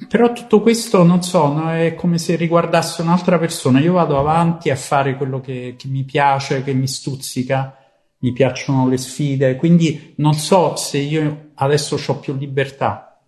[0.08, 3.80] però tutto questo, non so, no, è come se riguardasse un'altra persona.
[3.80, 7.76] Io vado avanti a fare quello che, che mi piace, che mi stuzzica,
[8.20, 13.20] mi piacciono le sfide, quindi non so se io adesso ho più libertà.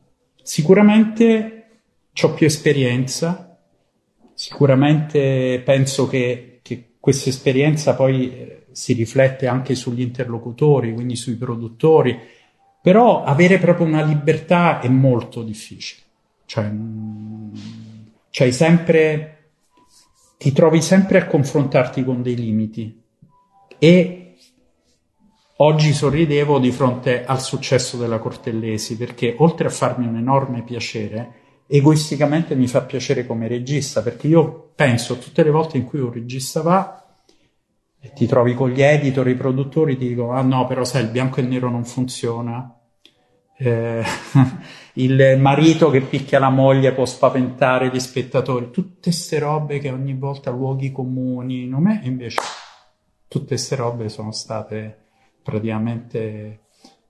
[0.41, 1.60] Sicuramente
[2.21, 3.57] ho più esperienza,
[4.33, 11.35] sicuramente penso che, che questa esperienza poi eh, si riflette anche sugli interlocutori, quindi sui
[11.35, 12.19] produttori,
[12.81, 16.01] però avere proprio una libertà è molto difficile.
[16.45, 16.69] Cioè,
[18.29, 19.51] c'hai sempre,
[20.37, 22.99] ti trovi sempre a confrontarti con dei limiti.
[23.77, 24.35] E
[25.57, 31.40] oggi sorridevo di fronte al successo della Cortellesi perché oltre a farmi un enorme piacere,
[31.73, 36.11] egoisticamente mi fa piacere come regista perché io penso tutte le volte in cui un
[36.11, 37.05] regista va
[37.97, 41.09] e ti trovi con gli editor, i produttori, ti dicono ah no però sai il
[41.09, 42.77] bianco e il nero non funziona.
[43.55, 44.03] Eh,
[44.95, 50.15] il marito che picchia la moglie può spaventare gli spettatori, tutte queste robe che ogni
[50.15, 52.41] volta luoghi comuni, non è invece
[53.29, 54.97] tutte queste robe sono state
[55.41, 56.63] praticamente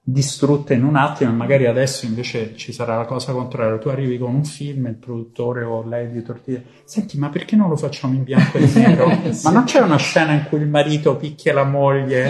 [0.04, 3.78] distrutte in un attimo e magari adesso invece ci sarà la cosa contraria.
[3.78, 7.70] Tu arrivi con un film, il produttore o l'editor ti dice senti ma perché non
[7.70, 9.10] lo facciamo in bianco e nero?
[9.32, 9.46] sì.
[9.46, 12.30] Ma non c'è una scena in cui il marito picchia la moglie?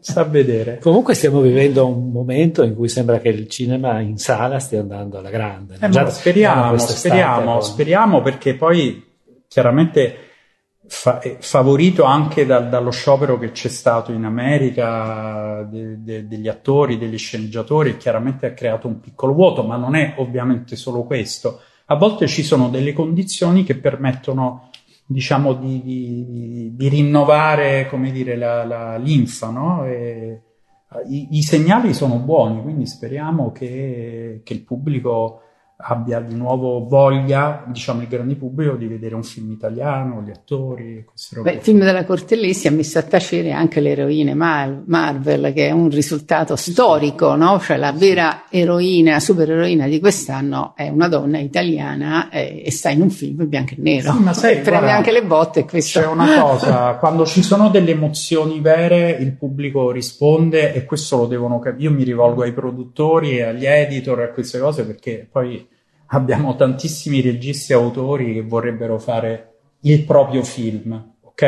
[0.00, 0.78] Sta a vedere.
[0.78, 5.18] Comunque stiamo vivendo un momento in cui sembra che il cinema in sala stia andando
[5.18, 5.76] alla grande.
[5.80, 7.62] Eh, Già, speriamo, speriamo, con...
[7.62, 9.10] speriamo perché poi
[9.46, 10.31] chiaramente
[10.92, 16.98] fa- favorito anche da, dallo sciopero che c'è stato in America de, de, degli attori,
[16.98, 21.60] degli sceneggiatori, chiaramente ha creato un piccolo vuoto, ma non è ovviamente solo questo.
[21.86, 24.68] A volte ci sono delle condizioni che permettono
[25.06, 29.86] diciamo, di, di, di rinnovare, dire, la, la linfa, no?
[29.86, 30.42] E,
[31.08, 35.40] i, i, segnali sono buoni, quindi speriamo che, che il pubblico
[35.82, 41.04] abbia di nuovo voglia, diciamo il grande pubblico, di vedere un film italiano, gli attori,
[41.04, 41.50] queste robe.
[41.50, 45.68] Beh, il film della Cortellesi ha messo a tacere anche le eroine Mar- Marvel, che
[45.68, 47.58] è un risultato storico, no?
[47.58, 53.02] Cioè la vera eroina, supereroina di quest'anno è una donna italiana e, e sta in
[53.02, 54.12] un film bianco e nero.
[54.12, 56.00] Sì, ma sai, prende guarda, anche le botte questo...
[56.00, 61.26] C'è una cosa, quando ci sono delle emozioni vere, il pubblico risponde e questo lo
[61.26, 61.82] devono capire.
[61.82, 65.70] Io mi rivolgo ai produttori e agli editor e a queste cose perché poi
[66.14, 71.42] abbiamo tantissimi registi e autori che vorrebbero fare il proprio film, ok?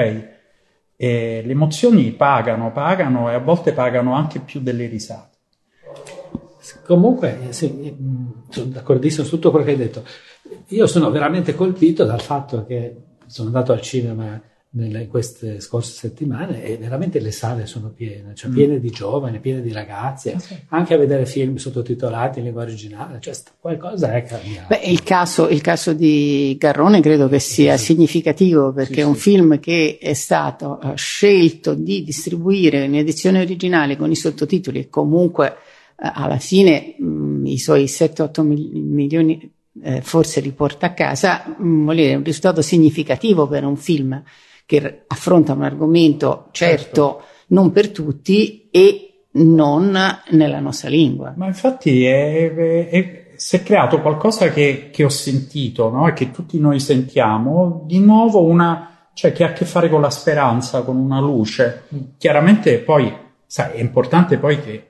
[0.97, 5.33] E le emozioni pagano, pagano e a volte pagano anche più delle risate.
[6.85, 7.95] Comunque, sì,
[8.49, 10.05] sono d'accordissimo su tutto quello che hai detto.
[10.69, 12.97] Io sono veramente colpito dal fatto che
[13.27, 14.41] sono andato al cinema
[14.77, 18.55] nelle, in queste scorse settimane e veramente le sale sono piene, cioè mm.
[18.55, 20.57] piene di giovani, piene di ragazzi, ah, sì.
[20.69, 24.67] anche a vedere film sottotitolati in lingua originale, cioè qualcosa è cambiato.
[24.69, 27.87] Beh, il caso, il caso di Garrone credo che sia sì.
[27.87, 33.41] significativo perché sì, è un film che è stato uh, scelto di distribuire in edizione
[33.41, 35.49] originale con i sottotitoli e comunque
[35.97, 41.45] uh, alla fine mh, mm, i suoi 7-8 milioni eh, forse li porta a casa,
[41.47, 44.23] mh, mm, vuol dire un risultato significativo per un film
[44.67, 47.23] che affronta un argomento certo, certo.
[47.49, 49.99] non per tutti e non
[50.31, 51.35] nella nostra lingua.
[51.37, 56.09] Ma infatti è, è, è, si è creato qualcosa che, che ho sentito no?
[56.09, 60.01] e che tutti noi sentiamo, di nuovo una, cioè che ha a che fare con
[60.01, 61.85] la speranza, con una luce.
[62.17, 63.13] Chiaramente poi,
[63.47, 64.89] sai, è importante poi che,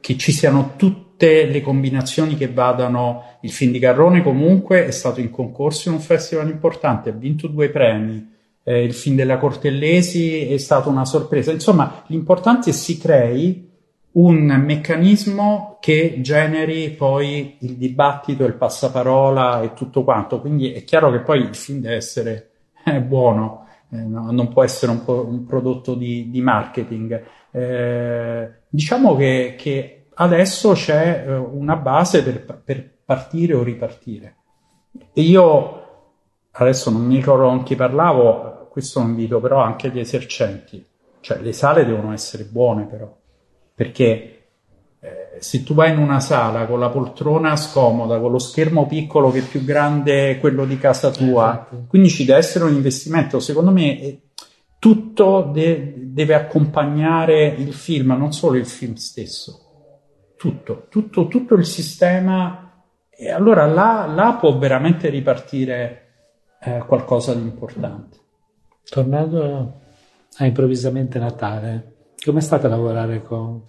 [0.00, 3.38] che ci siano tutte le combinazioni che vadano.
[3.42, 7.46] Il film di Garrone comunque è stato in concorso in un festival importante, ha vinto
[7.46, 8.32] due premi
[8.64, 11.52] eh, il film della Cortellesi è stata una sorpresa.
[11.52, 13.70] Insomma, l'importante è che si crei
[14.12, 20.40] un meccanismo che generi poi il dibattito, il passaparola e tutto quanto.
[20.40, 22.50] Quindi è chiaro che poi il film deve essere
[22.84, 27.22] eh, buono, eh, no, non può essere un, po- un prodotto di, di marketing.
[27.50, 34.36] Eh, diciamo che, che, adesso c'è eh, una base per, per partire o ripartire.
[35.12, 35.82] E io
[36.52, 40.84] adesso non mi ricordo con chi parlavo, questo lo invito però anche agli esercenti,
[41.20, 43.08] cioè le sale devono essere buone però,
[43.72, 44.46] perché
[44.98, 49.30] eh, se tu vai in una sala con la poltrona scomoda, con lo schermo piccolo
[49.30, 51.84] che è più grande quello di casa tua, esatto.
[51.86, 54.22] quindi ci deve essere un investimento, secondo me eh,
[54.80, 61.64] tutto de- deve accompagnare il film, non solo il film stesso, tutto, tutto, tutto il
[61.64, 62.82] sistema.
[63.08, 66.08] E allora là, là può veramente ripartire
[66.60, 68.22] eh, qualcosa di importante.
[68.88, 69.80] Tornando
[70.36, 73.62] a improvvisamente Natale, com'è stato lavorare con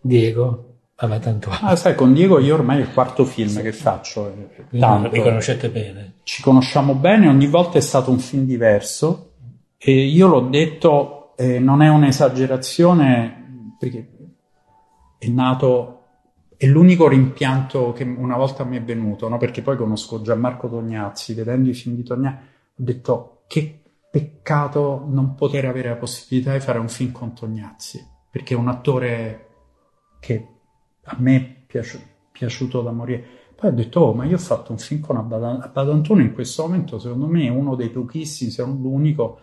[0.00, 0.64] Diego?
[1.00, 3.62] Aveva tanto ah, sai, con Diego io ormai è il quarto film sì.
[3.62, 4.34] che faccio.
[4.70, 5.10] Eh, tanto.
[5.10, 6.14] Vi conoscete bene.
[6.24, 9.32] Ci conosciamo bene, ogni volta è stato un film diverso
[9.78, 14.08] e io l'ho detto, eh, non è un'esagerazione perché
[15.18, 16.02] è nato,
[16.56, 19.38] è l'unico rimpianto che una volta mi è venuto, no?
[19.38, 23.77] perché poi conosco Gianmarco Tognazzi, vedendo i film di Tognazzi, ho detto che
[24.10, 28.68] peccato non poter avere la possibilità di fare un film con Tognazzi, perché è un
[28.68, 29.46] attore
[30.20, 30.48] che
[31.04, 33.24] a me è piaci- piaciuto da morire.
[33.54, 36.62] Poi ho detto, oh, ma io ho fatto un film con Abbado Antonio in questo
[36.62, 39.40] momento, secondo me è uno dei pochissimi, se non l'unico,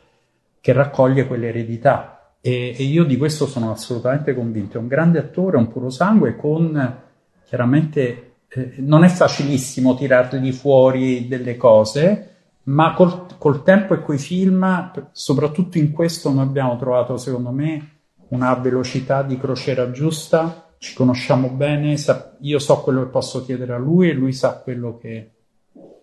[0.62, 2.36] che raccoglie quell'eredità.
[2.40, 4.78] E, e io di questo sono assolutamente convinto.
[4.78, 7.02] È un grande attore, un puro sangue, con
[7.46, 12.35] chiaramente eh, non è facilissimo tirargli fuori delle cose,
[12.66, 17.92] ma col, col tempo e coi film, soprattutto in questo, noi abbiamo trovato, secondo me,
[18.30, 23.74] una velocità di crociera giusta, ci conosciamo bene, sa, io so quello che posso chiedere
[23.74, 25.32] a lui e lui sa quello che,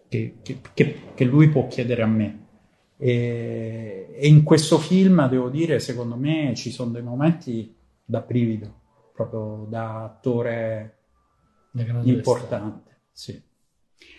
[0.09, 0.39] che,
[0.75, 2.47] che, che lui può chiedere a me.
[2.97, 8.81] E, e, in questo film, devo dire, secondo me ci sono dei momenti da brivido.
[9.13, 10.99] proprio da attore
[12.03, 13.01] importante.
[13.11, 13.51] Sì.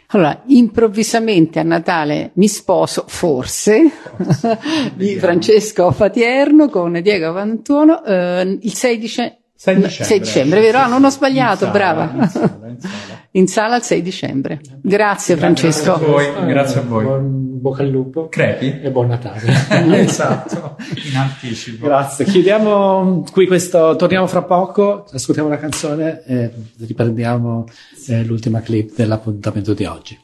[0.07, 4.59] Allora, improvvisamente a Natale mi sposo, forse, forse.
[4.95, 9.42] di Francesco Fatierno con Diego Avantuono eh, il 6 dicembre.
[9.63, 10.77] 6 dicembre, 6 dicembre vero?
[10.79, 12.11] Ah, non ho sbagliato, in brava.
[12.13, 12.97] In sala, in sala.
[13.31, 14.59] in sala il 6 dicembre.
[14.81, 15.97] Grazie Francesco.
[15.97, 16.45] Grazie a voi.
[16.47, 17.03] Grazie a voi.
[17.05, 18.27] Buon bocca al lupo.
[18.27, 18.81] Crepi.
[18.81, 19.39] E buon Natale.
[20.03, 20.75] esatto,
[21.09, 21.85] in anticipo.
[21.85, 22.25] Grazie.
[22.25, 26.51] Chiudiamo qui questo, torniamo fra poco, ascoltiamo una canzone e
[26.85, 27.63] riprendiamo
[28.07, 30.19] eh, l'ultima clip dell'appuntamento di oggi.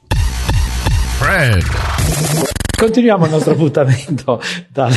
[1.18, 2.59] Fred.
[2.80, 4.96] Continuiamo il nostro appuntamento dalla,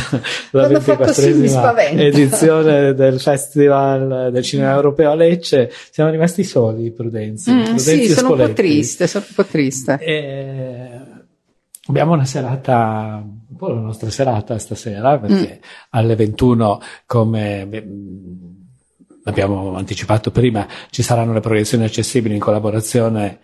[0.53, 5.69] dalla 24esima edizione del Festival del Cinema Europeo a Lecce.
[5.91, 7.51] Siamo rimasti soli, Prudenzi.
[7.51, 9.99] Mm, Prudenzi sì, sono un po' triste, sono un po' triste.
[9.99, 10.91] E
[11.89, 15.67] abbiamo una serata, un po' la nostra serata stasera, perché mm.
[15.91, 17.69] alle 21, come
[19.25, 23.41] abbiamo anticipato prima, ci saranno le proiezioni accessibili in collaborazione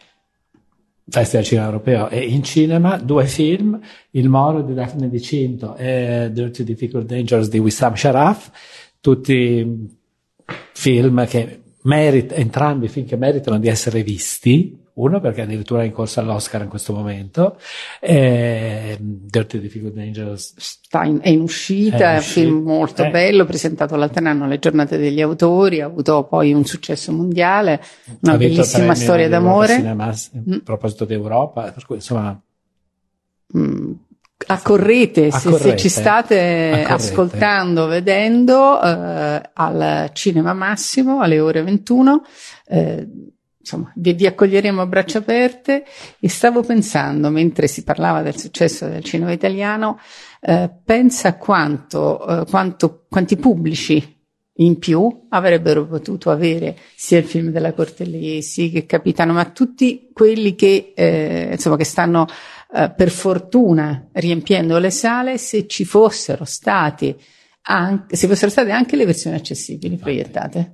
[1.09, 3.79] Festival Cinema Europeo e in cinema due film,
[4.11, 8.51] Il Moro di Daphne Di Cinto e Dirty Difficult Dangerous di Wissam Sharaf,
[9.01, 9.97] tutti
[10.73, 15.93] film che meritano, entrambi film che meritano di essere visti, uno perché addirittura è in
[15.93, 17.59] corsa all'Oscar in questo momento,
[18.01, 23.11] e Dirty Difficult Dangerous Sta in, è in uscita, è un film molto eh.
[23.11, 27.81] bello, presentato l'altro anno alle giornate degli autori, ha avuto poi un successo mondiale,
[28.23, 29.77] una bellissima storia d'amore.
[29.77, 30.53] Cinema, mm.
[30.53, 32.41] A proposito d'Europa, per cui insomma...
[33.57, 33.93] Mm.
[34.47, 36.93] Accorrete, se, se, ci state Accorrete.
[36.93, 42.23] ascoltando, vedendo, eh, al Cinema Massimo alle ore 21.
[42.67, 43.09] Eh,
[43.69, 45.85] insomma, vi, vi, accoglieremo a braccia aperte
[46.19, 49.99] e stavo pensando, mentre si parlava del successo del cinema italiano,
[50.41, 54.17] eh, pensa quanto, eh, quanto, quanti pubblici
[54.61, 60.55] in più avrebbero potuto avere sia il film della Cortellesi che Capitano, ma tutti quelli
[60.55, 62.27] che, eh, insomma, che stanno
[62.75, 67.15] eh, per fortuna riempiendo le sale, se ci fossero stati
[67.71, 70.73] anche, se fossero state anche le versioni accessibili proiettate.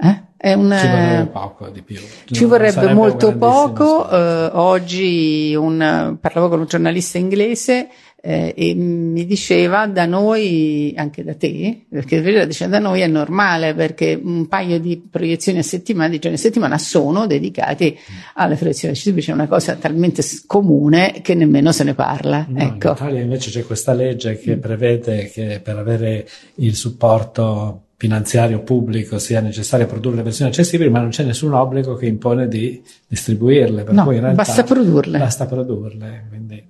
[0.00, 0.28] Eh?
[0.36, 2.00] È un, ci vorrebbe poco di più.
[2.24, 4.08] Ci vorrebbe molto poco.
[4.10, 7.88] Eh, oggi un, parlavo con un giornalista inglese
[8.22, 13.74] eh, e mi diceva da noi, anche da te, perché diceva da noi è normale
[13.74, 17.98] perché un paio di proiezioni a settimana, di giorni a settimana sono dedicati
[18.34, 22.46] alle proiezioni accessibili, c'è una cosa talmente comune che nemmeno se ne parla.
[22.48, 22.88] No, ecco.
[22.88, 26.26] In Italia invece c'è questa legge che prevede che per avere
[26.56, 31.96] il supporto finanziario pubblico sia necessario produrre le versioni accessibili, ma non c'è nessun obbligo
[31.96, 33.82] che impone di distribuirle.
[33.82, 35.18] Per no, cui in realtà basta produrle.
[35.18, 36.24] Basta produrle.
[36.30, 36.66] Quindi,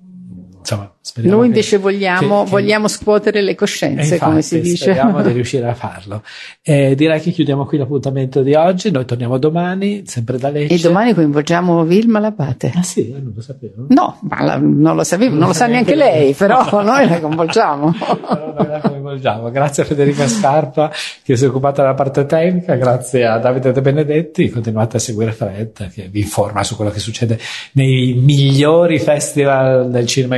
[0.58, 4.92] insomma, Noi invece che, vogliamo, che, vogliamo scuotere le coscienze, infatti, come si dice.
[4.92, 6.22] Speriamo di riuscire a farlo.
[6.62, 8.90] Eh, direi che chiudiamo qui l'appuntamento di oggi.
[8.90, 10.74] Noi torniamo domani, sempre da Lecce.
[10.74, 12.72] E domani coinvolgiamo Vilma Labate.
[12.74, 13.86] Ah sì, non lo sapevo.
[13.88, 17.08] No, ma la, non lo sapevo, non, non lo sa neanche lei, lei però noi
[17.08, 17.94] la coinvolgiamo.
[18.56, 19.50] noi la coinvolgiamo.
[19.50, 20.90] Grazie a Federica Scarpa
[21.22, 24.48] che si è occupata della parte tecnica, grazie a Davide De Benedetti.
[24.50, 27.38] Continuate a seguire Fred che vi informa su quello che succede
[27.72, 30.36] nei migliori festival del cinema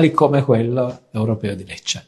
[0.00, 2.06] internazionali come quello europeo di Lecce.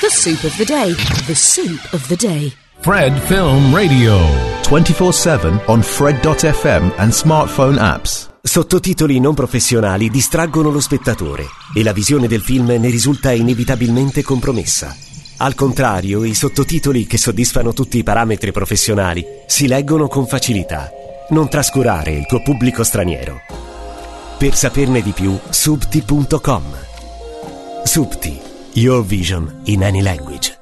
[0.00, 0.94] The soup of the day.
[1.26, 2.52] The soup of the day.
[2.80, 4.18] Fred Film Radio.
[4.62, 8.28] 24-7 on Fred.fm and smartphone apps.
[8.42, 14.94] Sottotitoli non professionali distraggono lo spettatore e la visione del film ne risulta inevitabilmente compromessa.
[15.38, 20.90] Al contrario, i sottotitoli che soddisfano tutti i parametri professionali si leggono con facilità.
[21.30, 23.40] Non trascurare il tuo pubblico straniero.
[24.38, 26.85] Per saperne di più, subti.com.
[27.86, 28.42] Subti,
[28.74, 30.55] your vision in any language.